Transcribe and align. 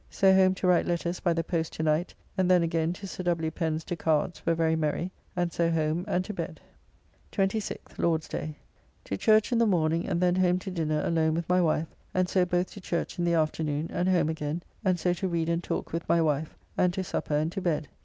So 0.09 0.33
home 0.33 0.55
to 0.55 0.65
write 0.65 0.87
letters 0.87 1.19
by 1.19 1.33
the 1.33 1.43
post 1.43 1.73
to 1.73 1.83
night, 1.83 2.15
and 2.35 2.49
then 2.49 2.63
again 2.63 2.91
to 2.93 3.07
Sir 3.07 3.21
W. 3.21 3.51
Pen's 3.51 3.83
to 3.83 3.95
cards, 3.95 4.39
where 4.39 4.55
very 4.55 4.75
merry, 4.75 5.11
and 5.35 5.53
so 5.53 5.69
home 5.69 6.05
and 6.07 6.25
to 6.25 6.33
bed. 6.33 6.59
26th 7.31 7.99
(Lord's 7.99 8.27
day). 8.27 8.55
To 9.03 9.15
church 9.15 9.51
in 9.51 9.59
the 9.59 9.67
morning, 9.67 10.07
and 10.07 10.19
then 10.19 10.33
home 10.37 10.57
to 10.57 10.71
dinner 10.71 11.03
alone 11.05 11.35
with 11.35 11.47
my 11.47 11.61
wife, 11.61 11.93
and 12.15 12.27
so 12.27 12.45
both 12.45 12.71
to 12.71 12.81
church 12.81 13.19
in 13.19 13.25
the 13.25 13.35
afternoon 13.35 13.91
and 13.93 14.09
home 14.09 14.29
again, 14.29 14.63
and 14.83 14.99
so 14.99 15.13
to 15.13 15.27
read 15.27 15.49
and 15.49 15.63
talk 15.63 15.93
with 15.93 16.09
my 16.09 16.19
wife, 16.19 16.57
and 16.79 16.91
to 16.95 17.03
supper 17.03 17.35
and 17.37 17.51
to 17.51 17.61
bed. 17.61 17.87